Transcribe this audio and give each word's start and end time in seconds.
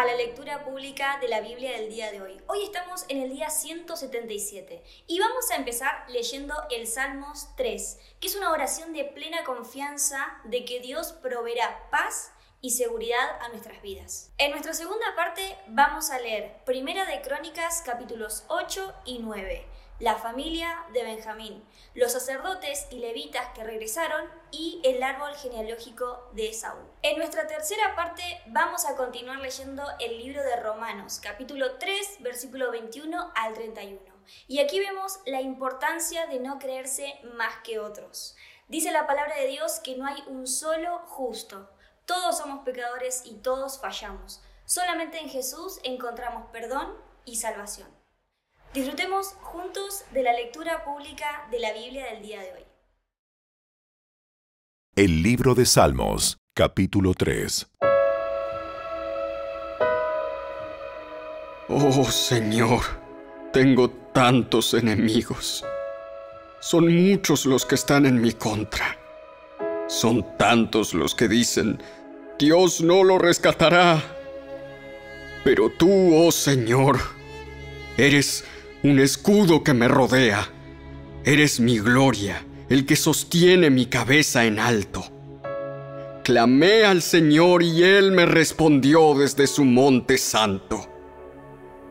a 0.00 0.06
la 0.06 0.14
lectura 0.14 0.64
pública 0.64 1.18
de 1.20 1.28
la 1.28 1.42
Biblia 1.42 1.72
del 1.72 1.90
día 1.90 2.10
de 2.10 2.22
hoy. 2.22 2.40
Hoy 2.46 2.62
estamos 2.62 3.04
en 3.08 3.20
el 3.20 3.28
día 3.28 3.50
177 3.50 4.82
y 5.06 5.20
vamos 5.20 5.50
a 5.50 5.56
empezar 5.56 6.06
leyendo 6.08 6.54
el 6.70 6.86
Salmos 6.86 7.48
3, 7.58 7.98
que 8.18 8.28
es 8.28 8.34
una 8.34 8.50
oración 8.50 8.94
de 8.94 9.04
plena 9.04 9.44
confianza 9.44 10.40
de 10.44 10.64
que 10.64 10.80
Dios 10.80 11.12
proveerá 11.12 11.90
paz 11.90 12.32
y 12.62 12.70
seguridad 12.70 13.42
a 13.42 13.48
nuestras 13.50 13.82
vidas. 13.82 14.32
En 14.38 14.52
nuestra 14.52 14.72
segunda 14.72 15.14
parte 15.16 15.58
vamos 15.68 16.08
a 16.08 16.18
leer 16.18 16.64
Primera 16.64 17.04
de 17.04 17.20
Crónicas 17.20 17.82
capítulos 17.84 18.44
8 18.48 18.94
y 19.04 19.18
9 19.18 19.66
la 20.00 20.16
familia 20.16 20.82
de 20.94 21.02
Benjamín, 21.02 21.62
los 21.94 22.12
sacerdotes 22.12 22.86
y 22.90 22.96
levitas 22.96 23.48
que 23.54 23.62
regresaron 23.62 24.28
y 24.50 24.80
el 24.82 25.02
árbol 25.02 25.34
genealógico 25.34 26.30
de 26.32 26.54
Saúl. 26.54 26.82
En 27.02 27.18
nuestra 27.18 27.46
tercera 27.46 27.94
parte 27.94 28.22
vamos 28.46 28.86
a 28.86 28.96
continuar 28.96 29.38
leyendo 29.40 29.84
el 30.00 30.18
libro 30.18 30.42
de 30.42 30.56
Romanos, 30.56 31.20
capítulo 31.22 31.76
3, 31.76 32.16
versículo 32.20 32.70
21 32.70 33.30
al 33.34 33.52
31. 33.52 34.00
Y 34.48 34.60
aquí 34.60 34.80
vemos 34.80 35.20
la 35.26 35.42
importancia 35.42 36.26
de 36.26 36.40
no 36.40 36.58
creerse 36.58 37.20
más 37.34 37.56
que 37.62 37.78
otros. 37.78 38.36
Dice 38.68 38.92
la 38.92 39.06
palabra 39.06 39.36
de 39.36 39.48
Dios 39.48 39.80
que 39.80 39.96
no 39.96 40.06
hay 40.06 40.22
un 40.28 40.46
solo 40.46 41.00
justo. 41.08 41.68
Todos 42.06 42.38
somos 42.38 42.64
pecadores 42.64 43.22
y 43.26 43.34
todos 43.34 43.78
fallamos. 43.78 44.40
Solamente 44.64 45.18
en 45.18 45.28
Jesús 45.28 45.78
encontramos 45.82 46.50
perdón 46.52 46.96
y 47.26 47.36
salvación. 47.36 47.99
Disfrutemos 48.72 49.34
juntos 49.40 50.04
de 50.12 50.22
la 50.22 50.32
lectura 50.32 50.84
pública 50.84 51.48
de 51.50 51.58
la 51.58 51.72
Biblia 51.72 52.06
del 52.12 52.22
día 52.22 52.40
de 52.40 52.52
hoy. 52.52 52.64
El 54.94 55.24
libro 55.24 55.56
de 55.56 55.66
Salmos, 55.66 56.38
capítulo 56.54 57.14
3. 57.14 57.68
Oh 61.68 62.04
Señor, 62.04 62.82
tengo 63.52 63.90
tantos 63.90 64.72
enemigos. 64.74 65.64
Son 66.60 66.94
muchos 66.94 67.46
los 67.46 67.66
que 67.66 67.74
están 67.74 68.06
en 68.06 68.20
mi 68.20 68.34
contra. 68.34 68.96
Son 69.88 70.36
tantos 70.36 70.94
los 70.94 71.16
que 71.16 71.26
dicen, 71.26 71.82
Dios 72.38 72.80
no 72.80 73.02
lo 73.02 73.18
rescatará. 73.18 74.00
Pero 75.42 75.70
tú, 75.70 75.90
oh 76.14 76.30
Señor, 76.30 77.00
eres 77.96 78.44
un 78.82 78.98
escudo 78.98 79.62
que 79.62 79.74
me 79.74 79.88
rodea. 79.88 80.48
Eres 81.24 81.60
mi 81.60 81.78
gloria, 81.78 82.44
el 82.68 82.86
que 82.86 82.96
sostiene 82.96 83.68
mi 83.68 83.86
cabeza 83.86 84.46
en 84.46 84.58
alto. 84.58 85.04
Clamé 86.24 86.84
al 86.84 87.02
Señor 87.02 87.62
y 87.62 87.82
Él 87.82 88.12
me 88.12 88.24
respondió 88.24 89.14
desde 89.14 89.46
su 89.46 89.64
monte 89.64 90.16
santo. 90.16 90.88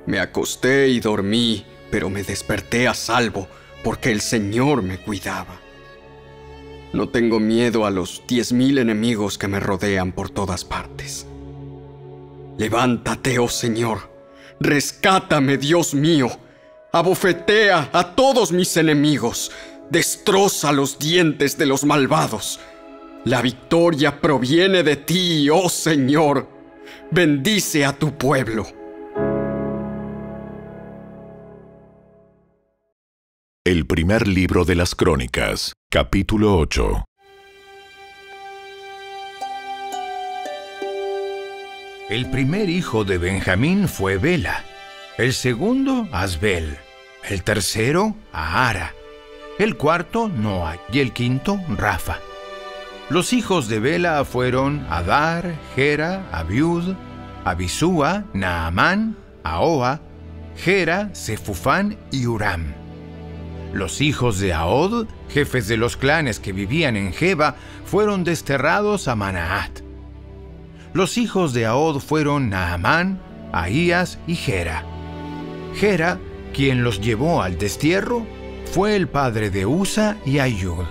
Me 0.08 0.20
acosté 0.20 0.88
y 0.88 1.00
dormí, 1.00 1.64
pero 1.92 2.10
me 2.10 2.24
desperté 2.24 2.88
a 2.88 2.94
salvo 2.94 3.48
porque 3.84 4.12
el 4.12 4.22
Señor 4.22 4.82
me 4.82 4.98
cuidaba. 4.98 5.60
No 6.92 7.10
tengo 7.10 7.40
miedo 7.40 7.86
a 7.86 7.92
los 7.92 8.24
diez 8.28 8.52
mil 8.52 8.80
enemigos 8.80 9.38
que 9.38 9.48
me 9.48 9.60
rodean 9.60 10.12
por 10.12 10.32
todas 10.32 10.66
partes. 10.66 11.28
Levántate, 12.58 13.38
oh 13.38 13.48
Señor, 13.48 14.10
rescátame, 14.60 15.58
Dios 15.58 15.94
mío 15.94 16.30
Abofetea 16.92 17.92
a 17.94 18.16
todos 18.16 18.52
mis 18.52 18.76
enemigos. 18.76 19.52
Destroza 19.92 20.72
los 20.72 20.98
dientes 20.98 21.56
de 21.56 21.68
los 21.68 21.84
malvados. 21.84 22.60
La 23.26 23.44
victoria 23.44 24.20
proviene 24.20 24.82
de 24.82 24.96
ti, 24.96 25.50
oh 25.52 25.70
Señor. 25.70 26.48
Bendice 27.12 27.86
a 27.86 27.94
tu 27.94 28.18
pueblo. 28.18 28.66
El 33.64 33.86
primer 33.86 34.28
libro 34.28 34.66
de 34.66 34.74
las 34.74 34.96
Crónicas, 34.96 35.74
capítulo 35.92 36.58
8. 36.58 37.06
El 42.10 42.32
primer 42.32 42.68
hijo 42.68 43.04
de 43.04 43.20
Benjamín 43.20 43.88
fue 43.88 44.18
Bela 44.18 44.66
el 45.20 45.34
segundo, 45.34 46.08
Asbel, 46.14 46.78
el 47.28 47.44
tercero, 47.44 48.16
Ahara, 48.32 48.94
el 49.58 49.76
cuarto, 49.76 50.30
Noah 50.30 50.78
y 50.94 51.00
el 51.00 51.12
quinto, 51.12 51.60
Rafa. 51.68 52.20
Los 53.10 53.34
hijos 53.34 53.68
de 53.68 53.82
Bela 53.82 54.24
fueron 54.24 54.88
Adar, 54.90 55.56
Gera, 55.76 56.26
Abiud, 56.32 56.96
Abisúa, 57.44 58.24
Naamán, 58.32 59.18
Ahoa, 59.44 60.00
Gera, 60.56 61.10
Sefufán 61.12 61.98
y 62.14 62.26
Uram. 62.26 62.74
Los 63.74 64.00
hijos 64.00 64.40
de 64.40 64.54
Ahod, 64.54 65.06
jefes 65.28 65.68
de 65.68 65.76
los 65.76 65.98
clanes 65.98 66.40
que 66.40 66.54
vivían 66.54 66.96
en 66.96 67.12
Jeba, 67.12 67.58
fueron 67.84 68.24
desterrados 68.24 69.10
a 69.10 69.18
Manaat. 69.18 69.82
Los 70.94 71.18
hijos 71.18 71.52
de 71.52 71.66
Ahod 71.66 72.00
fueron 72.00 72.50
Naamán, 72.50 73.20
Ahías 73.52 74.18
y 74.26 74.36
Gera. 74.36 74.86
Gera, 75.76 76.20
quien 76.54 76.84
los 76.84 77.02
llevó 77.02 77.42
al 77.42 77.58
destierro, 77.58 78.26
fue 78.72 78.96
el 78.96 79.08
padre 79.08 79.50
de 79.50 79.66
Usa 79.66 80.18
y 80.26 80.40
Ayud. 80.40 80.86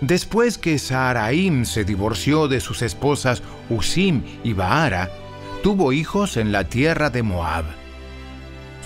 Después 0.00 0.58
que 0.58 0.78
Saharaim 0.78 1.64
se 1.64 1.84
divorció 1.84 2.48
de 2.48 2.60
sus 2.60 2.82
esposas 2.82 3.42
Usim 3.70 4.22
y 4.42 4.52
Baara, 4.52 5.10
tuvo 5.62 5.92
hijos 5.92 6.36
en 6.36 6.50
la 6.50 6.64
tierra 6.64 7.08
de 7.08 7.22
Moab. 7.22 7.64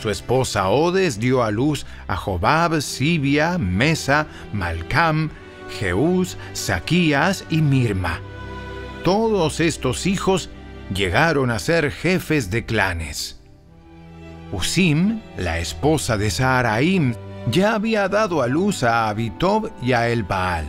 Su 0.00 0.10
esposa 0.10 0.68
Odes 0.68 1.18
dio 1.18 1.42
a 1.42 1.50
luz 1.50 1.86
a 2.06 2.16
Jobab, 2.16 2.82
Sibia, 2.82 3.56
Mesa, 3.56 4.26
Malcam, 4.52 5.30
Jeús, 5.80 6.36
Saquías 6.52 7.44
y 7.48 7.62
Mirma. 7.62 8.20
Todos 9.04 9.60
estos 9.60 10.06
hijos 10.06 10.50
llegaron 10.94 11.50
a 11.50 11.58
ser 11.58 11.90
jefes 11.90 12.50
de 12.50 12.66
clanes. 12.66 13.40
Usim, 14.52 15.20
la 15.36 15.58
esposa 15.58 16.16
de 16.16 16.30
Saharaim, 16.30 17.14
ya 17.50 17.74
había 17.74 18.08
dado 18.08 18.42
a 18.42 18.46
luz 18.46 18.82
a 18.82 19.08
Abitob 19.08 19.70
y 19.82 19.92
a 19.92 20.08
El 20.08 20.22
Baal. 20.22 20.66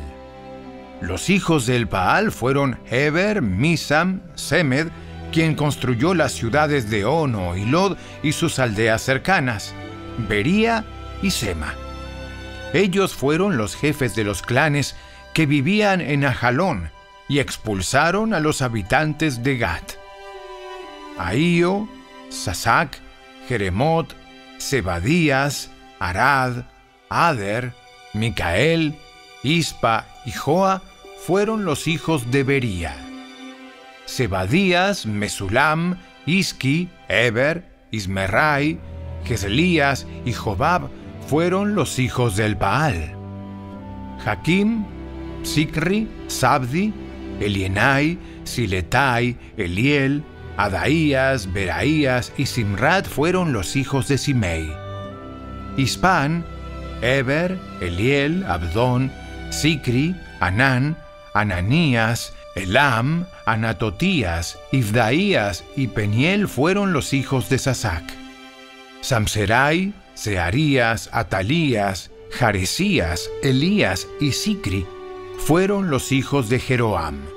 Los 1.02 1.30
hijos 1.30 1.66
del 1.66 1.86
Baal 1.86 2.32
fueron 2.32 2.80
Heber, 2.90 3.42
Misam, 3.42 4.22
Semed, 4.36 4.88
quien 5.32 5.56
construyó 5.56 6.14
las 6.14 6.32
ciudades 6.32 6.90
de 6.90 7.06
Ono 7.06 7.56
y 7.56 7.66
Lod 7.66 7.98
y 8.24 8.32
sus 8.32 8.60
aldeas 8.60 9.02
cercanas, 9.02 9.74
Bería 10.28 10.86
y 11.22 11.32
Sema. 11.32 11.74
Ellos 12.74 13.14
fueron 13.14 13.58
los 13.58 13.76
jefes 13.76 14.16
de 14.16 14.24
los 14.24 14.42
clanes 14.42 14.96
que 15.34 15.46
vivían 15.46 16.02
en 16.02 16.26
Ajalón 16.26 16.90
y 17.30 17.40
expulsaron 17.40 18.34
a 18.34 18.40
los 18.40 18.62
habitantes 18.62 19.44
de 19.44 19.58
Gat. 19.58 19.94
Ahío, 21.18 21.88
Sasac, 22.30 23.00
Jeremot, 23.48 24.16
Zebadías, 24.60 25.72
Arad, 26.00 26.66
Ader, 27.10 27.74
Micael, 28.14 28.96
Ispa 29.44 30.06
y 30.26 30.32
Joa 30.32 30.82
fueron 31.26 31.66
los 31.66 31.88
hijos 31.88 32.32
de 32.32 32.44
Bería. 32.44 32.96
Zebadías, 34.08 35.06
Mesulam, 35.06 35.98
Iski, 36.26 36.90
Eber, 37.08 37.70
Ismerai, 37.92 38.80
Geselías 39.26 40.08
y 40.26 40.34
Jobab 40.34 40.90
fueron 41.28 41.76
los 41.76 42.00
hijos 42.00 42.38
del 42.38 42.56
Baal. 42.56 43.16
Jaquim, 44.24 44.86
Sikri, 45.44 46.08
Sabdi, 46.28 46.94
Elienai, 47.40 48.18
Siletai, 48.44 49.38
Eliel, 49.58 50.24
Adaías, 50.58 51.54
Beraías 51.54 52.34
y 52.38 52.48
Simrat 52.48 53.08
fueron 53.08 53.54
los 53.54 53.76
hijos 53.76 54.08
de 54.08 54.18
Simei. 54.18 54.76
Ispan, 55.78 56.44
Eber, 57.02 57.58
Eliel, 57.80 58.44
Abdón, 58.46 59.12
Sicri, 59.52 60.16
Anán, 60.40 60.98
Ananías, 61.34 62.34
Elam, 62.56 63.28
Anatotías, 63.46 64.58
Ifdaías 64.72 65.64
y 65.76 65.88
Peniel 65.88 66.48
fueron 66.48 66.92
los 66.92 67.14
hijos 67.14 67.50
de 67.50 67.60
Sasac. 67.60 68.04
Samserai, 69.02 69.94
Searías, 70.16 71.10
Atalías, 71.14 72.10
Jaresías, 72.32 73.30
Elías 73.44 74.08
y 74.20 74.32
Sicri 74.32 74.86
fueron 75.38 75.90
los 75.90 76.12
hijos 76.12 76.50
de 76.50 76.60
Jeroam. 76.60 77.37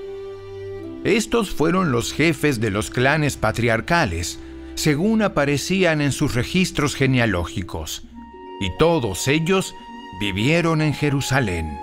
Estos 1.05 1.51
fueron 1.51 1.93
los 1.93 2.13
jefes 2.13 2.61
de 2.61 2.71
los 2.71 2.91
clanes 2.91 3.37
patriarcales, 3.37 4.39
según 4.75 5.23
aparecían 5.23 6.01
en 6.01 6.13
sus 6.13 6.35
registros 6.35 6.95
genealógicos, 6.95 8.03
y 8.61 8.77
todos 8.79 9.27
ellos 9.27 9.75
vivieron 10.21 10.83
en 10.83 10.93
Jerusalén. 10.93 11.79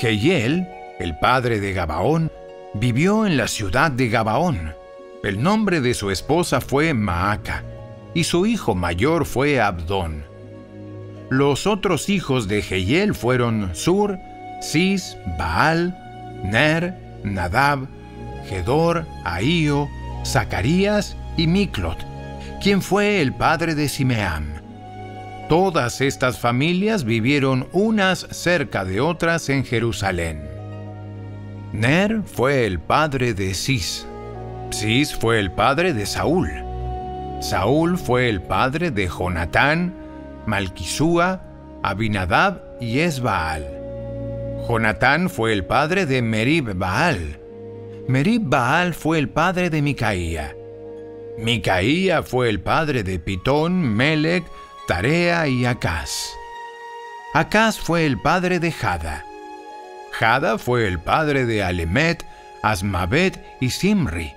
Jehiel, 0.00 0.66
el 0.98 1.18
padre 1.18 1.60
de 1.60 1.74
Gabaón, 1.74 2.32
vivió 2.74 3.26
en 3.26 3.36
la 3.36 3.48
ciudad 3.48 3.90
de 3.90 4.08
Gabaón. 4.08 4.74
El 5.22 5.42
nombre 5.42 5.82
de 5.82 5.92
su 5.92 6.10
esposa 6.10 6.62
fue 6.62 6.94
Maaca, 6.94 7.64
y 8.14 8.24
su 8.24 8.46
hijo 8.46 8.74
mayor 8.74 9.26
fue 9.26 9.60
Abdón. 9.60 10.24
Los 11.28 11.66
otros 11.66 12.08
hijos 12.08 12.48
de 12.48 12.62
Jehiel 12.62 13.14
fueron 13.14 13.74
Sur, 13.74 14.18
Cis, 14.62 15.16
Baal, 15.38 15.96
Ner, 16.44 17.11
Nadab, 17.24 17.86
Gedor, 18.48 19.06
Ahío, 19.24 19.88
Zacarías 20.24 21.16
y 21.36 21.46
Miclot, 21.46 21.98
quien 22.62 22.82
fue 22.82 23.20
el 23.20 23.32
padre 23.32 23.74
de 23.74 23.88
Simeam. 23.88 24.62
Todas 25.48 26.00
estas 26.00 26.38
familias 26.38 27.04
vivieron 27.04 27.68
unas 27.72 28.20
cerca 28.30 28.84
de 28.84 29.00
otras 29.00 29.48
en 29.48 29.64
Jerusalén. 29.64 30.48
Ner 31.72 32.22
fue 32.24 32.66
el 32.66 32.78
padre 32.80 33.34
de 33.34 33.54
Cis. 33.54 34.06
Cis 34.70 35.14
fue 35.14 35.38
el 35.38 35.50
padre 35.50 35.92
de 35.92 36.06
Saúl. 36.06 36.50
Saúl 37.40 37.98
fue 37.98 38.28
el 38.28 38.40
padre 38.40 38.90
de 38.90 39.08
Jonatán, 39.08 39.94
Malquisúa, 40.46 41.42
Abinadab 41.82 42.62
y 42.80 43.00
Esbaal. 43.00 43.81
Jonatán 44.68 45.28
fue 45.28 45.52
el 45.52 45.64
padre 45.64 46.06
de 46.06 46.22
Merib 46.22 46.74
Baal. 46.74 47.40
Merib 48.06 48.42
Baal 48.44 48.94
fue 48.94 49.18
el 49.18 49.28
padre 49.28 49.70
de 49.70 49.82
Micaía. 49.82 50.56
Micaía 51.36 52.22
fue 52.22 52.48
el 52.48 52.60
padre 52.60 53.02
de 53.02 53.18
Pitón, 53.18 53.80
Melec, 53.80 54.44
Tarea 54.86 55.48
y 55.48 55.64
Acaz. 55.64 56.32
Acaz 57.34 57.78
fue 57.78 58.06
el 58.06 58.20
padre 58.20 58.60
de 58.60 58.70
Jada. 58.70 59.24
Jada 60.12 60.58
fue 60.58 60.86
el 60.86 61.00
padre 61.00 61.44
de 61.46 61.62
Alemet, 61.62 62.24
Asmabet 62.62 63.42
y 63.60 63.70
Simri. 63.70 64.32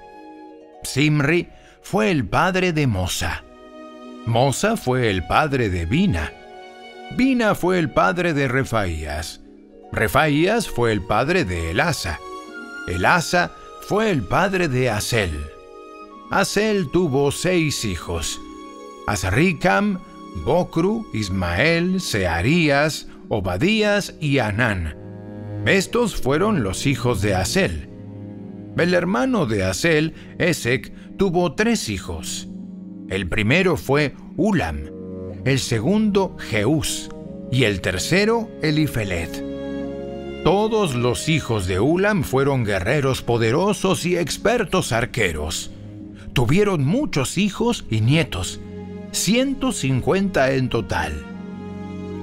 Simri 0.84 1.50
fue 1.82 2.10
el 2.10 2.26
padre 2.26 2.74
de 2.74 2.88
Mosa. 2.88 3.44
Mosa 4.26 4.76
fue 4.76 5.12
el 5.12 5.28
padre 5.28 5.70
de 5.70 5.86
Bina. 5.86 6.32
Bina 7.12 7.54
fue 7.54 7.78
el 7.78 7.92
padre 7.92 8.34
de 8.34 8.48
Refaías. 8.48 9.45
Refaías 9.96 10.68
fue 10.68 10.92
el 10.92 11.02
padre 11.02 11.46
de 11.46 11.72
Elasa. 11.72 12.20
Elasa 12.86 13.54
fue 13.88 14.12
el 14.12 14.24
padre 14.24 14.68
de 14.68 14.90
Asel. 14.90 15.32
Asel 16.30 16.92
tuvo 16.92 17.32
seis 17.32 17.86
hijos: 17.86 18.42
Azricam, 19.08 20.00
Bocru, 20.44 21.08
Ismael, 21.14 22.02
Searías, 22.02 23.08
Obadías 23.30 24.16
y 24.20 24.40
Anán. 24.40 24.98
Estos 25.66 26.18
fueron 26.18 26.62
los 26.62 26.88
hijos 26.88 27.22
de 27.22 27.34
Asel. 27.36 27.90
El 28.76 28.94
hermano 28.94 29.46
de 29.46 29.64
Asel, 29.64 30.14
Esec, 30.40 30.92
tuvo 31.16 31.56
tres 31.56 31.88
hijos. 31.88 32.50
El 33.08 33.30
primero 33.30 33.78
fue 33.78 34.14
Ulam, 34.36 34.90
el 35.46 35.60
segundo 35.60 36.36
Jeús 36.38 37.10
y 37.50 37.64
el 37.64 37.80
tercero 37.80 38.50
Elifelet. 38.62 39.55
Todos 40.46 40.94
los 40.94 41.28
hijos 41.28 41.66
de 41.66 41.80
Ulam 41.80 42.22
fueron 42.22 42.66
guerreros 42.66 43.24
poderosos 43.24 44.06
y 44.06 44.16
expertos 44.16 44.92
arqueros. 44.92 45.72
Tuvieron 46.34 46.86
muchos 46.86 47.40
hijos 47.40 47.84
y 47.90 48.02
nietos, 48.02 48.62
150 49.12 50.52
en 50.52 50.70
total. 50.70 51.26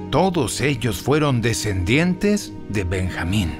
Todos 0.09 0.61
ellos 0.61 1.01
fueron 1.01 1.41
descendientes 1.41 2.53
de 2.69 2.85
Benjamín. 2.85 3.51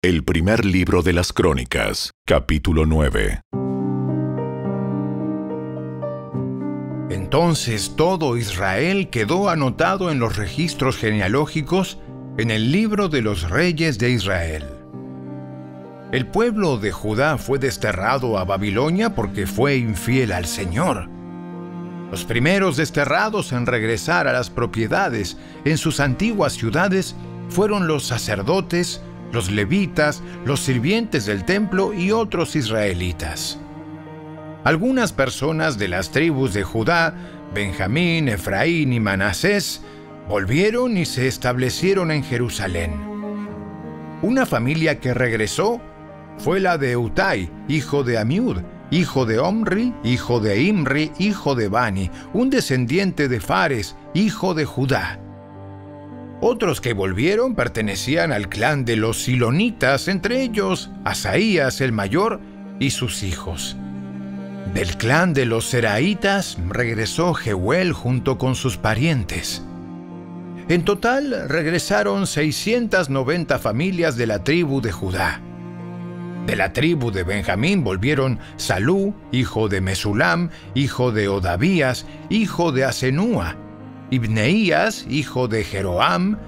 El 0.00 0.24
primer 0.24 0.64
libro 0.64 1.02
de 1.02 1.12
las 1.12 1.34
Crónicas, 1.34 2.12
capítulo 2.24 2.86
9. 2.86 3.42
Entonces 7.24 7.94
todo 7.96 8.36
Israel 8.36 9.08
quedó 9.08 9.48
anotado 9.48 10.10
en 10.10 10.18
los 10.18 10.36
registros 10.36 10.98
genealógicos 10.98 11.96
en 12.36 12.50
el 12.50 12.70
libro 12.70 13.08
de 13.08 13.22
los 13.22 13.48
reyes 13.48 13.96
de 13.96 14.10
Israel. 14.10 14.66
El 16.12 16.26
pueblo 16.26 16.76
de 16.76 16.92
Judá 16.92 17.38
fue 17.38 17.58
desterrado 17.58 18.38
a 18.38 18.44
Babilonia 18.44 19.14
porque 19.14 19.46
fue 19.46 19.76
infiel 19.76 20.32
al 20.32 20.44
Señor. 20.44 21.08
Los 22.10 22.24
primeros 22.24 22.76
desterrados 22.76 23.52
en 23.52 23.64
regresar 23.64 24.28
a 24.28 24.34
las 24.34 24.50
propiedades 24.50 25.38
en 25.64 25.78
sus 25.78 26.00
antiguas 26.00 26.52
ciudades 26.52 27.16
fueron 27.48 27.86
los 27.86 28.04
sacerdotes, 28.04 29.00
los 29.32 29.50
levitas, 29.50 30.22
los 30.44 30.60
sirvientes 30.60 31.24
del 31.24 31.46
templo 31.46 31.94
y 31.94 32.12
otros 32.12 32.54
israelitas. 32.54 33.58
Algunas 34.64 35.12
personas 35.12 35.76
de 35.76 35.88
las 35.88 36.10
tribus 36.10 36.54
de 36.54 36.62
Judá, 36.62 37.14
Benjamín, 37.54 38.28
Efraín 38.28 38.94
y 38.94 38.98
Manasés, 38.98 39.82
volvieron 40.26 40.96
y 40.96 41.04
se 41.04 41.28
establecieron 41.28 42.10
en 42.10 42.24
Jerusalén. 42.24 42.92
Una 44.22 44.46
familia 44.46 45.00
que 45.00 45.12
regresó 45.12 45.82
fue 46.38 46.60
la 46.60 46.78
de 46.78 46.96
Utai, 46.96 47.50
hijo 47.68 48.04
de 48.04 48.16
Amiud, 48.16 48.56
hijo 48.90 49.26
de 49.26 49.38
Omri, 49.38 49.92
hijo 50.02 50.40
de 50.40 50.62
Imri, 50.62 51.12
hijo 51.18 51.54
de 51.54 51.68
Bani, 51.68 52.10
un 52.32 52.48
descendiente 52.48 53.28
de 53.28 53.40
Fares, 53.40 53.96
hijo 54.14 54.54
de 54.54 54.64
Judá. 54.64 55.20
Otros 56.40 56.80
que 56.80 56.94
volvieron 56.94 57.54
pertenecían 57.54 58.32
al 58.32 58.48
clan 58.48 58.86
de 58.86 58.96
los 58.96 59.24
Silonitas, 59.24 60.08
entre 60.08 60.40
ellos 60.40 60.90
Asaías 61.04 61.82
el 61.82 61.92
mayor 61.92 62.40
y 62.80 62.90
sus 62.90 63.22
hijos. 63.22 63.76
Del 64.72 64.96
clan 64.96 65.34
de 65.34 65.44
los 65.44 65.66
Seraitas 65.66 66.58
regresó 66.68 67.34
Jehuel 67.34 67.92
junto 67.92 68.38
con 68.38 68.54
sus 68.54 68.76
parientes. 68.76 69.62
En 70.68 70.84
total 70.84 71.48
regresaron 71.48 72.26
690 72.26 73.58
familias 73.58 74.16
de 74.16 74.26
la 74.26 74.42
tribu 74.42 74.80
de 74.80 74.90
Judá. 74.90 75.40
De 76.46 76.56
la 76.56 76.72
tribu 76.72 77.10
de 77.10 77.22
Benjamín 77.22 77.84
volvieron 77.84 78.38
Salú, 78.56 79.14
hijo 79.30 79.68
de 79.68 79.80
Mesulam, 79.80 80.50
hijo 80.74 81.12
de 81.12 81.28
Odavías, 81.28 82.06
hijo 82.28 82.72
de 82.72 82.84
Asenúa, 82.84 83.56
Ibneías, 84.10 85.06
hijo 85.08 85.48
de 85.48 85.64
Jeroam, 85.64 86.38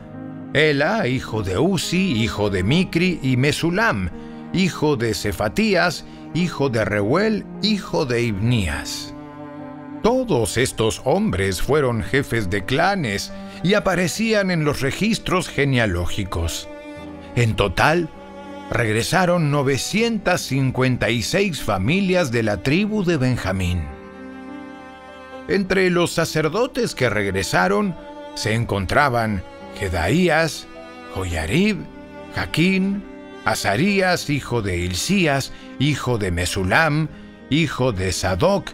Ela, 0.54 1.06
hijo 1.06 1.42
de 1.42 1.58
Uzi, 1.58 2.12
hijo 2.12 2.50
de 2.50 2.62
Micri, 2.62 3.20
y 3.22 3.36
Mesulam, 3.36 4.10
hijo 4.56 4.96
de 4.96 5.14
Cefatías, 5.14 6.04
hijo 6.34 6.68
de 6.70 6.84
Reuel, 6.84 7.44
hijo 7.62 8.04
de 8.06 8.22
Ibnías. 8.22 9.14
Todos 10.02 10.56
estos 10.56 11.02
hombres 11.04 11.62
fueron 11.62 12.02
jefes 12.02 12.48
de 12.48 12.64
clanes 12.64 13.32
y 13.62 13.74
aparecían 13.74 14.50
en 14.50 14.64
los 14.64 14.80
registros 14.80 15.48
genealógicos. 15.48 16.68
En 17.34 17.54
total, 17.54 18.08
regresaron 18.70 19.50
956 19.50 21.62
familias 21.62 22.30
de 22.30 22.42
la 22.42 22.62
tribu 22.62 23.04
de 23.04 23.18
Benjamín. 23.18 23.82
Entre 25.48 25.90
los 25.90 26.12
sacerdotes 26.12 26.94
que 26.94 27.10
regresaron 27.10 27.94
se 28.34 28.54
encontraban 28.54 29.42
Jedaías, 29.78 30.66
Joyarib, 31.14 31.76
Jaquín, 32.34 33.15
Azarías, 33.46 34.28
hijo 34.28 34.60
de 34.60 34.76
Hilcías, 34.76 35.52
hijo 35.78 36.18
de 36.18 36.32
Mesulam, 36.32 37.08
hijo 37.48 37.92
de 37.92 38.10
Sadoc, 38.10 38.72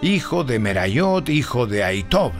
hijo 0.00 0.44
de 0.44 0.58
Merayot, 0.58 1.28
hijo 1.28 1.66
de 1.66 1.84
Aitob. 1.84 2.32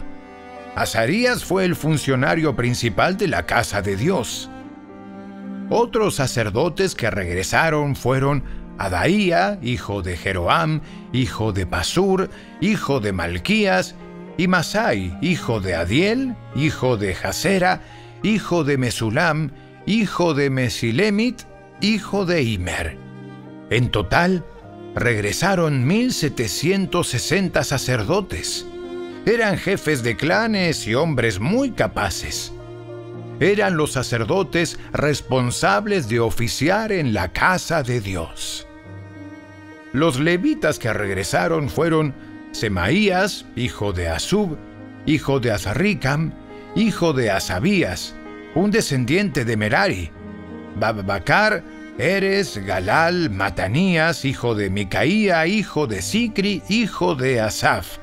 Azarías 0.75 1.45
fue 1.45 1.63
el 1.63 1.75
funcionario 1.75 2.55
principal 2.55 3.17
de 3.17 3.27
la 3.27 3.45
casa 3.45 3.83
de 3.83 3.97
Dios. 3.97 4.49
Otros 5.69 6.15
sacerdotes 6.15 6.95
que 6.95 7.11
regresaron 7.11 7.95
fueron 7.95 8.43
Adaía, 8.79 9.59
hijo 9.61 10.01
de 10.01 10.17
Jeroam, 10.17 10.81
hijo 11.13 11.53
de 11.53 11.67
Pasur, 11.67 12.31
hijo 12.61 12.99
de 12.99 13.13
Malquías, 13.13 13.93
y 14.37 14.47
Masai, 14.47 15.15
hijo 15.21 15.59
de 15.59 15.75
Adiel, 15.75 16.35
hijo 16.55 16.97
de 16.97 17.13
Jasera, 17.13 17.81
hijo 18.23 18.63
de 18.63 18.79
Mesulam, 18.79 19.51
hijo 19.85 20.33
de 20.33 20.49
Mesilemit, 20.49 21.43
hijo 21.81 22.25
de 22.25 22.43
Imer. 22.43 22.97
En 23.69 23.89
total, 23.89 24.43
regresaron 24.95 25.85
1760 25.85 27.63
sacerdotes. 27.63 28.65
Eran 29.25 29.57
jefes 29.57 30.03
de 30.03 30.15
clanes 30.15 30.87
y 30.87 30.95
hombres 30.95 31.39
muy 31.39 31.71
capaces. 31.71 32.53
Eran 33.39 33.75
los 33.75 33.91
sacerdotes 33.91 34.79
responsables 34.93 36.07
de 36.07 36.19
oficiar 36.19 36.91
en 36.91 37.13
la 37.13 37.33
casa 37.33 37.83
de 37.83 37.99
Dios. 37.99 38.67
Los 39.91 40.19
levitas 40.19 40.79
que 40.79 40.93
regresaron 40.93 41.69
fueron 41.69 42.13
Semaías, 42.51 43.45
hijo 43.55 43.91
de 43.91 44.07
Asub, 44.07 44.57
hijo 45.05 45.39
de 45.39 45.51
Azaricam, 45.51 46.33
hijo 46.75 47.11
de 47.11 47.31
Asabías, 47.31 48.15
un 48.53 48.71
descendiente 48.71 49.43
de 49.43 49.57
Merari. 49.57 50.11
Babbacar, 50.75 51.63
Eres, 51.97 52.57
Galal, 52.65 53.29
Matanías, 53.29 54.25
hijo 54.25 54.53
de 54.53 54.69
Micaía, 54.69 55.47
hijo 55.47 55.87
de 55.87 56.01
Sicri, 56.01 56.61
hijo 56.67 57.15
de 57.15 57.39
Asaf. 57.39 57.97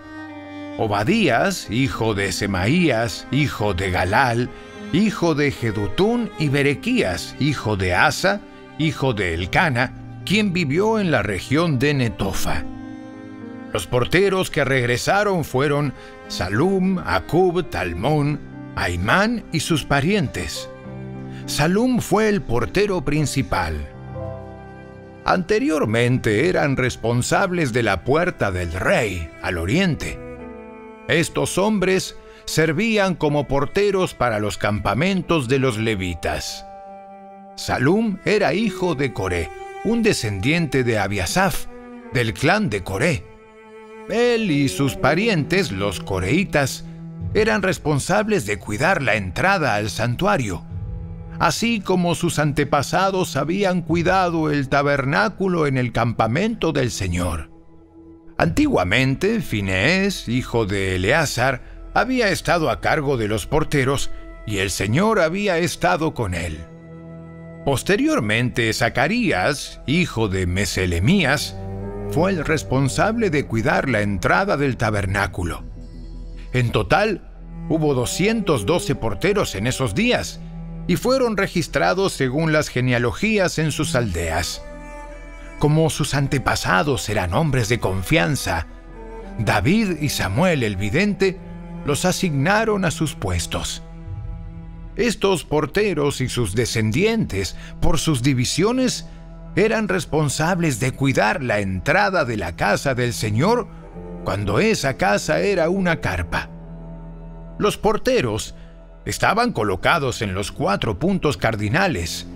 Obadías, 0.79 1.71
hijo 1.71 2.15
de 2.15 2.33
Semaías, 2.33 3.27
hijo 3.31 3.75
de 3.75 3.91
Galal, 3.91 4.49
hijo 4.93 5.35
de 5.35 5.51
Jedutún 5.51 6.31
y 6.39 6.49
Berequías, 6.49 7.37
hijo 7.39 7.77
de 7.77 7.95
Asa, 7.95 8.41
hijo 8.79 9.13
de 9.13 9.35
Elcana, 9.35 9.93
quien 10.25 10.53
vivió 10.53 10.99
en 10.99 11.11
la 11.11 11.23
región 11.23 11.79
de 11.79 11.93
Netofa. 11.93 12.65
Los 13.73 13.87
porteros 13.87 14.51
que 14.51 14.65
regresaron 14.65 15.45
fueron 15.45 15.93
Salum, 16.29 16.99
Acub, 16.99 17.69
Talmón, 17.69 18.41
Aimán 18.75 19.45
y 19.53 19.61
sus 19.61 19.85
parientes. 19.85 20.69
Salum 21.47 22.01
fue 22.01 22.29
el 22.29 22.41
portero 22.41 23.05
principal. 23.05 23.89
Anteriormente 25.25 26.49
eran 26.49 26.77
responsables 26.77 27.73
de 27.73 27.83
la 27.83 28.05
puerta 28.05 28.51
del 28.53 28.73
rey 28.73 29.29
al 29.43 29.59
oriente. 29.59 30.19
Estos 31.09 31.59
hombres 31.59 32.17
servían 32.45 33.17
como 33.17 33.49
porteros 33.49 34.15
para 34.15 34.39
los 34.39 34.57
campamentos 34.57 35.49
de 35.49 35.59
los 35.59 35.79
levitas. 35.79 36.65
Salum 37.57 38.19
era 38.25 38.55
hijo 38.55 38.95
de 38.95 39.13
Coré, 39.13 39.51
un 39.85 40.03
descendiente 40.03 40.85
de 40.85 40.99
Abiasaf, 40.99 41.67
del 42.13 42.35
clan 42.35 42.71
de 42.71 42.83
Coré. 42.83 43.25
Él 44.09 44.51
y 44.51 44.69
sus 44.69 44.97
parientes, 44.97 45.71
los 45.73 46.01
coreitas, 46.01 46.85
eran 47.35 47.63
responsables 47.63 48.47
de 48.47 48.59
cuidar 48.59 49.03
la 49.03 49.15
entrada 49.15 49.75
al 49.75 49.91
santuario, 49.91 50.65
así 51.43 51.81
como 51.81 52.15
sus 52.15 52.39
antepasados 52.39 53.35
habían 53.35 53.83
cuidado 53.83 54.49
el 54.49 54.69
tabernáculo 54.69 55.67
en 55.67 55.77
el 55.77 55.91
campamento 55.91 56.71
del 56.71 56.93
Señor. 56.93 57.51
Antiguamente, 58.39 59.41
Fineés, 59.41 60.29
hijo 60.29 60.67
de 60.67 60.95
Eleazar, 60.95 61.91
había 61.95 62.29
estado 62.29 62.71
a 62.71 62.81
cargo 62.81 63.17
de 63.17 63.27
los 63.27 63.49
porteros 63.49 64.13
y 64.47 64.59
el 64.59 64.71
Señor 64.71 65.19
había 65.19 65.59
estado 65.59 66.15
con 66.15 66.35
él. 66.35 66.59
Posteriormente, 67.65 68.73
Zacarías, 68.73 69.81
hijo 69.89 70.29
de 70.29 70.47
Meselemías, 70.47 71.57
fue 72.11 72.31
el 72.31 72.45
responsable 72.45 73.31
de 73.31 73.47
cuidar 73.47 73.89
la 73.89 74.03
entrada 74.03 74.57
del 74.57 74.77
tabernáculo. 74.77 75.65
En 76.53 76.71
total, 76.71 77.33
hubo 77.69 77.95
212 77.95 78.95
porteros 78.95 79.57
en 79.57 79.67
esos 79.67 79.97
días 79.97 80.39
y 80.87 80.97
fueron 80.97 81.37
registrados 81.37 82.13
según 82.13 82.53
las 82.53 82.69
genealogías 82.69 83.59
en 83.59 83.73
sus 83.73 83.95
aldeas. 83.95 84.63
Como 85.59 85.91
sus 85.91 86.15
antepasados 86.15 87.09
eran 87.09 87.35
hombres 87.35 87.69
de 87.69 87.79
confianza, 87.79 88.67
David 89.39 89.99
y 90.01 90.09
Samuel 90.09 90.63
el 90.63 90.77
vidente 90.77 91.39
los 91.87 92.05
asignaron 92.05 92.85
a 92.85 92.91
sus 92.91 93.15
puestos. 93.15 93.83
Estos 94.97 95.45
porteros 95.45 96.21
y 96.21 96.29
sus 96.29 96.55
descendientes, 96.55 97.57
por 97.81 97.99
sus 97.99 98.23
divisiones, 98.23 99.07
eran 99.57 99.89
responsables 99.89 100.81
de 100.81 100.93
cuidar 100.93 101.43
la 101.43 101.61
entrada 101.61 102.25
de 102.25 102.37
la 102.37 102.57
casa 102.57 102.95
del 102.95 103.13
Señor 103.13 103.69
cuando 104.25 104.59
esa 104.59 104.97
casa 104.97 105.41
era 105.41 105.69
una 105.71 106.01
carpa. 106.01 106.51
Los 107.59 107.79
porteros 107.79 108.55
estaban 109.05 109.53
colocados 109.53 110.23
en 110.23 110.35
los 110.35 110.53
cuatro 110.53 110.99
puntos 110.99 111.37
cardinales, 111.37 112.27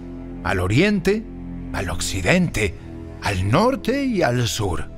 al 0.44 0.60
oriente, 0.60 1.24
al 1.72 1.90
occidente, 1.90 2.74
al 3.22 3.50
norte 3.50 4.04
y 4.04 4.22
al 4.22 4.46
sur. 4.48 4.88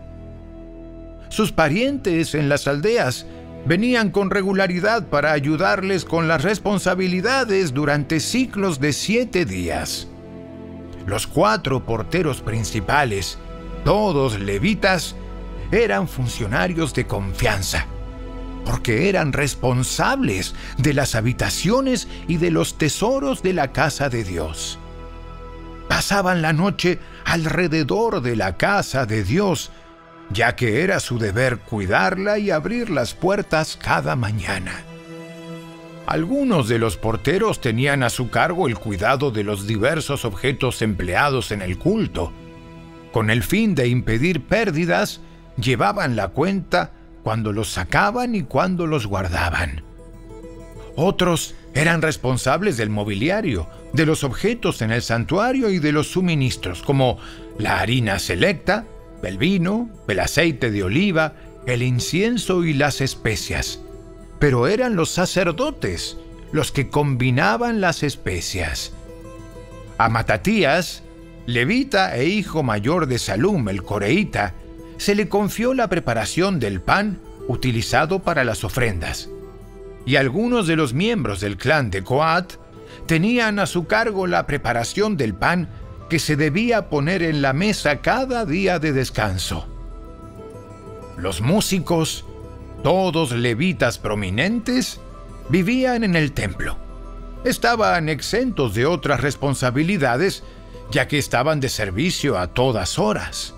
Sus 1.29 1.53
parientes 1.53 2.35
en 2.35 2.49
las 2.49 2.67
aldeas 2.67 3.27
venían 3.67 4.11
con 4.11 4.31
regularidad 4.31 5.09
para 5.09 5.33
ayudarles 5.33 6.05
con 6.05 6.27
las 6.27 6.43
responsabilidades 6.43 7.75
durante 7.75 8.21
ciclos 8.21 8.81
de 8.81 8.93
siete 8.93 9.45
días. 9.45 10.09
Los 11.07 11.27
cuatro 11.27 11.85
porteros 11.85 12.41
principales, 12.41 13.39
todos 13.85 14.39
levitas, 14.41 15.17
eran 15.71 16.09
funcionarios 16.09 16.95
de 16.95 17.07
confianza 17.07 17.87
porque 18.69 19.09
eran 19.09 19.33
responsables 19.33 20.55
de 20.77 20.93
las 20.93 21.15
habitaciones 21.15 22.07
y 22.29 22.37
de 22.37 22.51
los 22.51 22.77
tesoros 22.77 23.43
de 23.43 23.55
la 23.55 23.73
casa 23.73 24.11
de 24.11 24.25
Dios. 24.25 24.79
Pasaban 25.89 26.43
la 26.43 26.53
noche 26.53 26.99
alrededor 27.25 28.21
de 28.21 28.37
la 28.37 28.59
casa 28.59 29.07
de 29.07 29.25
Dios, 29.25 29.71
ya 30.29 30.55
que 30.55 30.83
era 30.83 31.01
su 31.01 31.19
deber 31.19 31.61
cuidarla 31.61 32.39
y 32.39 32.51
abrir 32.51 32.91
las 32.91 33.15
puertas 33.15 33.79
cada 33.83 34.17
mañana. 34.17 34.83
Algunos 36.07 36.69
de 36.69 36.79
los 36.79 36.99
porteros 36.99 37.63
tenían 37.63 38.03
a 38.03 38.11
su 38.11 38.29
cargo 38.29 38.69
el 38.69 38.77
cuidado 38.77 39.31
de 39.31 39.45
los 39.45 39.67
diversos 39.67 40.27
objetos 40.27 40.83
empleados 40.83 41.53
en 41.53 41.63
el 41.63 41.79
culto. 41.79 42.35
Con 43.13 43.31
el 43.31 43.43
fin 43.43 43.75
de 43.75 43.89
impedir 43.89 44.43
pérdidas, 44.43 45.23
llevaban 45.57 46.17
la 46.17 46.29
cuenta 46.29 46.93
cuando 47.23 47.53
los 47.53 47.69
sacaban 47.69 48.35
y 48.35 48.43
cuando 48.43 48.87
los 48.87 49.07
guardaban. 49.07 49.83
Otros 50.97 51.55
eran 51.75 52.03
responsables 52.03 52.77
del 52.77 52.91
mobiliario, 52.91 53.69
de 53.93 54.07
los 54.07 54.25
objetos 54.25 54.83
en 54.83 54.91
el 54.91 55.03
santuario 55.03 55.71
y 55.71 55.79
de 55.79 55.93
los 55.93 56.09
suministros, 56.11 56.83
como 56.83 57.19
la 57.59 57.81
harina 57.81 58.19
selecta, 58.19 58.85
el 59.23 59.39
vino, 59.39 59.89
el 60.09 60.21
aceite 60.21 60.71
de 60.71 60.83
oliva, 60.83 61.35
el 61.67 61.83
incienso 61.83 62.65
y 62.65 62.75
las 62.75 63.01
especias. 63.01 63.81
Pero 64.39 64.67
eran 64.67 64.97
los 64.97 65.11
sacerdotes 65.11 66.17
los 66.53 66.73
que 66.73 66.89
combinaban 66.89 67.81
las 67.81 68.03
especias. 68.03 68.93
A 69.99 70.09
Matatías, 70.09 71.03
levita 71.47 72.17
e 72.17 72.27
hijo 72.27 72.63
mayor 72.63 73.07
de 73.07 73.19
Salum 73.19 73.69
el 73.69 73.83
coreíta, 73.83 74.55
se 74.99 75.15
le 75.15 75.29
confió 75.29 75.75
la 75.75 75.89
preparación 75.89 76.61
del 76.61 76.81
pan 76.81 77.21
utilizado 77.47 78.19
para 78.19 78.45
las 78.45 78.65
ofrendas, 78.65 79.31
y 80.05 80.17
algunos 80.17 80.67
de 80.67 80.77
los 80.77 80.93
miembros 80.93 81.41
del 81.41 81.57
clan 81.57 81.91
de 81.91 82.05
Coat 82.05 82.55
tenían 83.07 83.59
a 83.59 83.67
su 83.67 83.87
cargo 83.87 84.27
la 84.27 84.47
preparación 84.47 85.17
del 85.17 85.35
pan 85.35 85.69
que 86.11 86.19
se 86.19 86.37
debía 86.37 86.89
poner 86.89 87.23
en 87.23 87.43
la 87.43 87.53
mesa 87.53 88.01
cada 88.01 88.45
día 88.45 88.79
de 88.79 88.93
descanso. 88.93 89.67
Los 91.17 91.41
músicos, 91.41 92.25
todos 92.83 93.33
levitas 93.33 93.99
prominentes, 93.99 95.01
vivían 95.49 96.05
en 96.05 96.17
el 96.17 96.33
templo. 96.33 96.77
Estaban 97.45 98.09
exentos 98.09 98.75
de 98.75 98.87
otras 98.87 99.21
responsabilidades, 99.21 100.43
ya 100.91 101.09
que 101.09 101.19
estaban 101.19 101.61
de 101.61 101.69
servicio 101.69 102.39
a 102.39 102.49
todas 102.49 102.99
horas. 102.99 103.55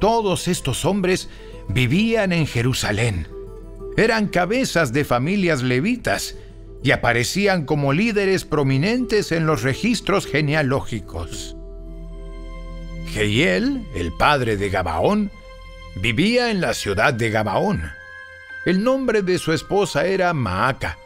Todos 0.00 0.48
estos 0.48 0.84
hombres 0.84 1.28
vivían 1.68 2.32
en 2.32 2.46
Jerusalén. 2.46 3.28
Eran 3.96 4.28
cabezas 4.28 4.92
de 4.92 5.04
familias 5.04 5.62
levitas 5.62 6.36
y 6.82 6.92
aparecían 6.92 7.66
como 7.66 7.92
líderes 7.92 8.44
prominentes 8.44 9.30
en 9.30 9.46
los 9.46 9.62
registros 9.62 10.26
genealógicos. 10.26 11.56
Jehiel, 13.08 13.86
el 13.94 14.12
padre 14.12 14.56
de 14.56 14.70
Gabaón, 14.70 15.30
vivía 15.96 16.50
en 16.50 16.60
la 16.60 16.74
ciudad 16.74 17.12
de 17.12 17.30
Gabaón. 17.30 17.92
El 18.64 18.82
nombre 18.82 19.22
de 19.22 19.38
su 19.38 19.52
esposa 19.52 20.06
era 20.06 20.32
Maaca 20.32 20.98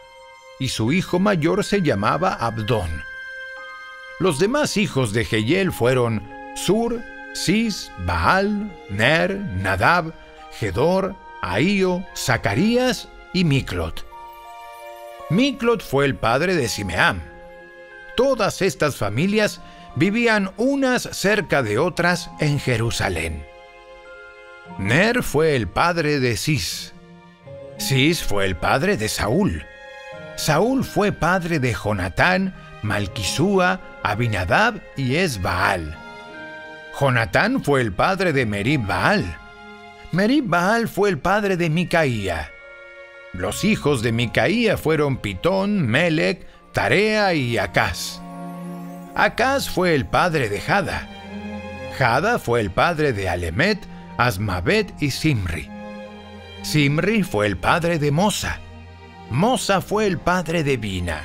y 0.58 0.68
su 0.68 0.92
hijo 0.92 1.18
mayor 1.18 1.64
se 1.64 1.82
llamaba 1.82 2.34
Abdón. 2.34 3.02
Los 4.20 4.38
demás 4.38 4.76
hijos 4.76 5.12
de 5.12 5.24
Jehiel 5.24 5.72
fueron 5.72 6.22
Sur, 6.54 7.02
Cis, 7.34 7.90
Baal, 8.06 8.70
Ner, 8.88 9.36
Nadab, 9.56 10.14
Gedor, 10.58 11.16
Ahío, 11.42 12.04
Zacarías 12.16 13.08
y 13.32 13.44
Miclot. 13.44 14.06
Miclot 15.30 15.82
fue 15.82 16.04
el 16.04 16.14
padre 16.14 16.54
de 16.54 16.68
Simeam. 16.68 17.20
Todas 18.16 18.62
estas 18.62 18.96
familias 18.96 19.60
vivían 19.96 20.52
unas 20.56 21.02
cerca 21.02 21.62
de 21.62 21.78
otras 21.78 22.30
en 22.40 22.60
Jerusalén. 22.60 23.44
Ner 24.78 25.22
fue 25.22 25.56
el 25.56 25.68
padre 25.68 26.20
de 26.20 26.36
Cis. 26.36 26.94
Cis 27.78 28.22
fue 28.22 28.44
el 28.46 28.56
padre 28.56 28.96
de 28.96 29.08
Saúl. 29.08 29.66
Saúl 30.36 30.84
fue 30.84 31.12
padre 31.12 31.58
de 31.58 31.74
Jonatán, 31.74 32.54
Malquisúa, 32.82 33.80
Abinadab 34.02 34.80
y 34.96 35.16
Esbaal. 35.16 36.03
Jonatán 36.98 37.64
fue 37.64 37.80
el 37.80 37.92
padre 37.92 38.32
de 38.32 38.46
Merib 38.46 38.86
Baal. 38.86 39.36
Merib 40.12 40.44
Baal 40.46 40.88
fue 40.88 41.08
el 41.08 41.18
padre 41.18 41.56
de 41.56 41.68
Micaía. 41.68 42.50
Los 43.32 43.64
hijos 43.64 44.00
de 44.00 44.12
Micaía 44.12 44.76
fueron 44.76 45.16
Pitón, 45.16 45.86
Melec, 45.86 46.46
Tarea 46.72 47.34
y 47.34 47.58
Acaz. 47.58 48.20
Acaz 49.16 49.68
fue 49.68 49.96
el 49.96 50.06
padre 50.06 50.48
de 50.48 50.60
Jada. 50.60 51.08
Jada 51.98 52.38
fue 52.38 52.60
el 52.60 52.70
padre 52.70 53.12
de 53.12 53.28
Alemet, 53.28 53.78
Asmavet 54.16 54.92
y 55.02 55.10
Simri. 55.10 55.68
Simri 56.62 57.24
fue 57.24 57.46
el 57.46 57.56
padre 57.56 57.98
de 57.98 58.12
Mosa. 58.12 58.60
Mosa 59.30 59.80
fue 59.80 60.06
el 60.06 60.18
padre 60.18 60.62
de 60.62 60.76
Bina. 60.76 61.24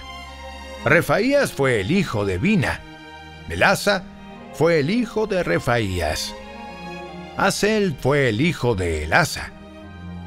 Refaías 0.83 1.51
fue 1.51 1.81
el 1.81 1.91
hijo 1.91 2.25
de 2.25 2.39
Bina. 2.39 2.79
Melasa 3.47 4.03
fue 4.59 4.81
el 4.81 4.89
hijo 4.89 5.25
de 5.25 5.41
Refaías. 5.41 6.35
Asel 7.37 7.95
fue 7.97 8.27
el 8.27 8.41
hijo 8.41 8.75
de 8.75 9.05
Elasa. 9.05 9.53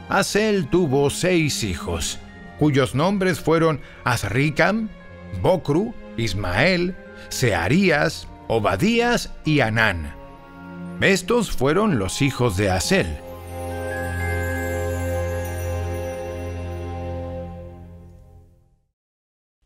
Asel 0.09 0.69
tuvo 0.69 1.11
seis 1.11 1.63
hijos, 1.63 2.19
cuyos 2.59 2.95
nombres 2.95 3.41
fueron 3.41 3.83
Asricam, 4.05 4.89
Bocru, 5.43 5.93
Ismael, 6.17 6.97
Searías, 7.29 8.27
Obadías 8.49 9.35
y 9.45 9.61
Anán. 9.61 10.15
Estos 11.03 11.51
fueron 11.51 11.99
los 11.99 12.23
hijos 12.23 12.57
de 12.57 12.71
Asel. 12.71 13.19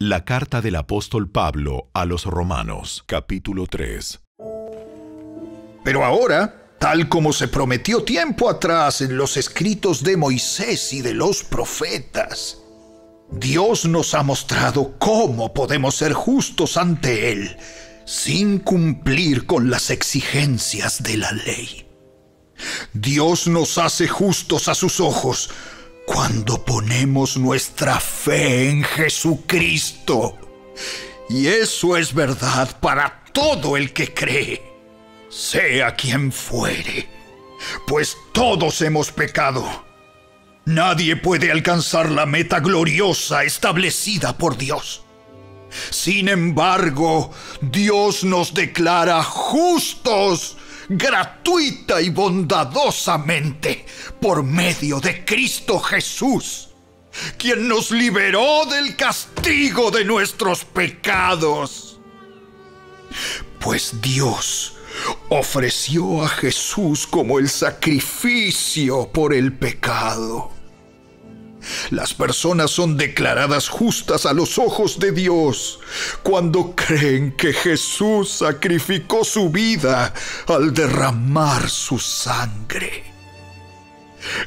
La 0.01 0.25
carta 0.25 0.61
del 0.61 0.75
apóstol 0.75 1.31
Pablo 1.31 1.89
a 1.95 2.05
los 2.05 2.25
Romanos, 2.25 3.05
capítulo 3.07 3.69
3. 3.69 4.26
Pero 5.87 6.05
ahora, 6.05 6.75
tal 6.81 7.09
como 7.09 7.33
se 7.33 7.47
prometió 7.47 8.03
tiempo 8.03 8.51
atrás 8.51 9.03
en 9.03 9.17
los 9.17 9.37
escritos 9.37 10.03
de 10.03 10.17
Moisés 10.17 10.93
y 10.93 11.01
de 11.01 11.15
los 11.15 11.45
profetas, 11.45 12.59
Dios 13.31 13.85
nos 13.85 14.13
ha 14.15 14.25
mostrado 14.25 14.99
cómo 14.99 15.55
podemos 15.55 15.95
ser 15.95 16.13
justos 16.13 16.77
ante 16.77 17.31
Él 17.31 17.57
sin 18.05 18.59
cumplir 18.59 19.47
con 19.47 19.71
las 19.71 19.91
exigencias 19.91 21.05
de 21.05 21.19
la 21.19 21.31
ley. 21.31 21.87
Dios 22.93 23.47
nos 23.47 23.79
hace 23.79 24.09
justos 24.09 24.67
a 24.67 24.75
sus 24.75 24.99
ojos 24.99 25.51
cuando 26.05 26.65
ponemos 26.65 27.37
nuestra 27.37 28.01
fe 28.01 28.71
en 28.71 28.83
Jesucristo. 28.83 30.37
Y 31.29 31.47
eso 31.47 31.97
es 31.97 32.13
verdad 32.13 32.77
para 32.81 33.23
todo 33.33 33.77
el 33.77 33.93
que 33.93 34.13
cree, 34.13 34.76
sea 35.37 35.95
quien 35.95 36.33
fuere, 36.33 37.07
pues 37.87 38.17
todos 38.33 38.81
hemos 38.81 39.13
pecado. 39.13 39.85
Nadie 40.65 41.15
puede 41.17 41.53
alcanzar 41.53 42.11
la 42.11 42.25
meta 42.25 42.61
gloriosa 42.61 43.45
establecida 43.45 44.39
por 44.39 44.57
Dios. 44.57 45.03
Sin 45.91 46.29
embargo, 46.29 47.33
Dios 47.61 48.25
nos 48.25 48.55
declara 48.55 49.23
justos 49.23 50.57
gratuita 50.89 52.01
y 52.01 52.09
bondadosamente 52.09 53.85
por 54.21 54.43
medio 54.43 55.01
de 55.01 55.25
Cristo 55.25 55.79
Jesús, 55.81 56.71
quien 57.37 57.69
nos 57.69 57.91
liberó 57.91 58.65
del 58.65 58.97
castigo 58.97 59.91
de 59.91 60.05
nuestros 60.05 60.65
pecados. 60.65 62.01
Pues 63.61 64.01
Dios 64.01 64.76
ofreció 65.29 66.23
a 66.23 66.29
Jesús 66.29 67.07
como 67.07 67.39
el 67.39 67.49
sacrificio 67.49 69.11
por 69.13 69.35
el 69.35 69.53
pecado. 69.53 70.51
Las 71.91 72.15
personas 72.15 72.71
son 72.71 72.97
declaradas 72.97 73.69
justas 73.69 74.27
a 74.27 74.33
los 74.33 74.59
ojos 74.59 74.99
de 74.99 75.13
Dios 75.13 75.81
cuando 76.23 76.75
creen 76.75 77.33
que 77.33 77.53
Jesús 77.53 78.31
sacrificó 78.31 79.25
su 79.25 79.51
vida 79.51 80.13
al 80.47 80.73
derramar 80.73 81.69
su 81.69 81.99
sangre. 81.99 83.05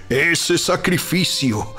Ese 0.10 0.58
sacrificio 0.58 1.76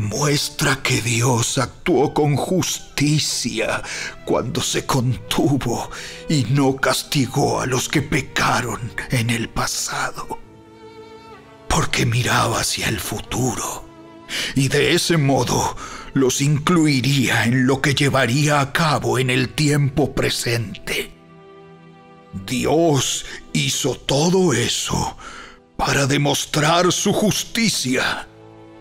muestra 0.00 0.82
que 0.82 1.00
Dios 1.00 1.58
actuó 1.58 2.12
con 2.12 2.36
justicia 2.36 3.82
cuando 4.24 4.60
se 4.60 4.86
contuvo 4.86 5.90
y 6.28 6.44
no 6.50 6.76
castigó 6.76 7.60
a 7.60 7.66
los 7.66 7.88
que 7.88 8.02
pecaron 8.02 8.92
en 9.10 9.30
el 9.30 9.48
pasado, 9.48 10.40
porque 11.68 12.06
miraba 12.06 12.60
hacia 12.60 12.88
el 12.88 12.98
futuro 12.98 13.90
y 14.54 14.68
de 14.68 14.94
ese 14.94 15.16
modo 15.16 15.76
los 16.12 16.40
incluiría 16.40 17.44
en 17.44 17.66
lo 17.66 17.80
que 17.80 17.94
llevaría 17.94 18.60
a 18.60 18.72
cabo 18.72 19.18
en 19.18 19.30
el 19.30 19.50
tiempo 19.50 20.12
presente. 20.14 21.12
Dios 22.46 23.24
hizo 23.52 23.94
todo 23.94 24.52
eso 24.52 25.16
para 25.76 26.06
demostrar 26.06 26.92
su 26.92 27.12
justicia, 27.12 28.28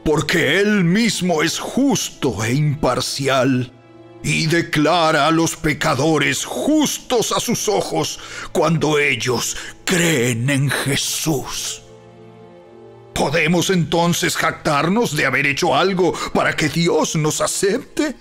porque 0.04 0.60
Él 0.60 0.84
mismo 0.84 1.44
es 1.44 1.60
justo 1.60 2.44
e 2.44 2.54
imparcial 2.54 3.72
y 4.24 4.48
declara 4.48 5.28
a 5.28 5.32
los 5.32 5.56
pecadores 5.56 6.46
justos 6.46 7.32
a 7.32 7.40
sus 7.40 7.68
ojos 7.68 8.20
cuando 8.52 9.00
ellos 9.00 9.56
creen 9.86 10.50
en 10.50 10.70
Jesús. 10.70 11.82
¿Podemos 13.14 13.70
entonces 13.70 14.36
jactarnos 14.36 15.16
de 15.16 15.26
haber 15.26 15.46
hecho 15.46 15.76
algo 15.76 16.14
para 16.34 16.56
que 16.56 16.70
Dios 16.70 17.16
nos 17.16 17.42
acepte? 17.42 18.16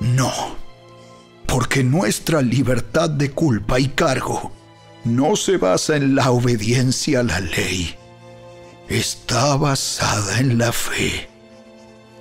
No, 0.00 0.56
porque 1.46 1.84
nuestra 1.84 2.42
libertad 2.42 3.08
de 3.08 3.30
culpa 3.30 3.78
y 3.78 3.88
cargo 3.88 4.52
no 5.04 5.36
se 5.36 5.56
basa 5.56 5.96
en 5.96 6.16
la 6.16 6.30
obediencia 6.32 7.20
a 7.20 7.22
la 7.22 7.40
ley, 7.40 7.94
está 8.88 9.56
basada 9.56 10.40
en 10.40 10.58
la 10.58 10.72
fe. 10.72 11.28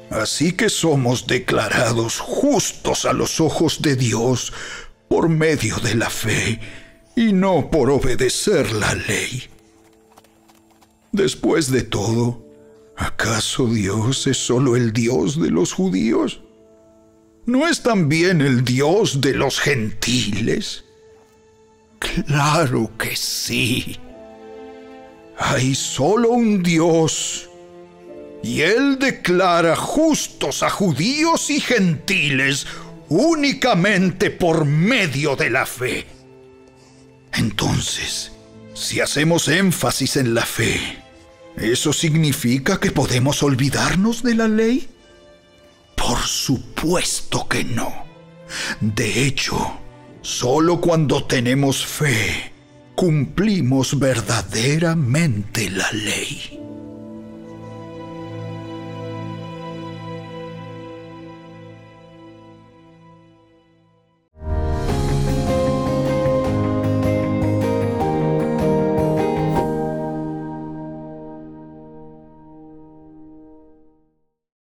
Así 0.10 0.52
que 0.52 0.70
somos 0.70 1.28
declarados 1.28 2.20
justos 2.20 3.06
a 3.06 3.14
los 3.14 3.40
ojos 3.40 3.82
de 3.82 3.96
Dios 3.96 4.54
por 5.08 5.30
medio 5.30 5.78
de 5.78 5.96
la 5.96 6.10
fe 6.10 6.60
y 7.16 7.34
no 7.34 7.70
por 7.72 7.90
obedecer 7.90 8.72
la 8.74 8.94
ley. 8.94 9.44
Después 11.12 11.72
de 11.72 11.84
todo, 11.84 12.46
¿acaso 12.98 13.68
Dios 13.68 14.28
es 14.28 14.38
solo 14.38 14.76
el 14.76 14.94
Dios 14.94 15.42
de 15.42 15.50
los 15.50 15.74
judíos? 15.74 16.42
¿No 17.46 17.68
es 17.68 17.84
también 17.84 18.42
el 18.42 18.64
Dios 18.64 19.22
de 19.22 19.34
los 19.34 19.60
gentiles? 19.60 20.84
Claro 22.00 22.92
que 22.98 23.16
sí. 23.16 23.98
Hay 25.38 25.76
solo 25.76 26.30
un 26.30 26.64
Dios, 26.64 27.50
y 28.44 28.62
Él 28.62 29.00
declara 29.00 29.76
justos 29.76 30.64
a 30.64 30.70
judíos 30.70 31.50
y 31.50 31.60
gentiles 31.60 32.68
únicamente 33.10 34.32
por 34.32 34.66
medio 34.66 35.36
de 35.36 35.50
la 35.50 35.66
fe. 35.66 36.06
Entonces, 37.34 38.32
si 38.74 39.02
hacemos 39.02 39.48
énfasis 39.48 40.16
en 40.16 40.34
la 40.34 40.46
fe, 40.46 41.06
¿Eso 41.58 41.94
significa 41.94 42.80
que 42.80 42.92
podemos 42.92 43.42
olvidarnos 43.42 44.24
de 44.24 44.36
la 44.36 44.48
ley? 44.48 44.90
Por 45.96 46.20
supuesto 46.20 47.48
que 47.48 47.64
no. 47.64 48.06
De 48.82 49.26
hecho, 49.26 49.80
solo 50.22 50.82
cuando 50.82 51.24
tenemos 51.24 51.86
fe 51.86 52.52
cumplimos 52.96 54.00
verdaderamente 54.00 55.70
la 55.70 55.92
ley. 55.92 56.60